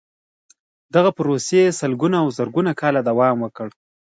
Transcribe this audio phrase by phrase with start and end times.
[0.93, 3.67] دغې پروسې سلګونه او زرګونه کاله دوام وکړ.